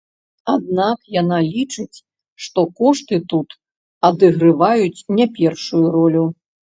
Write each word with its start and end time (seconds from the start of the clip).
Аднак 0.53 0.97
яна 1.21 1.37
лічыць, 1.55 1.97
што 2.45 2.63
кошты 2.79 3.19
тут 3.33 3.49
адыгрываюць 4.09 5.05
не 5.19 5.25
першую 5.37 5.83
ролю. 5.97 6.25